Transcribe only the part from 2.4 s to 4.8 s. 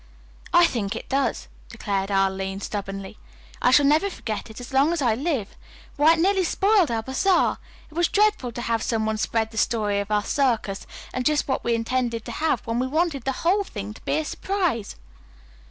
stubbornly. "I shall never forget it as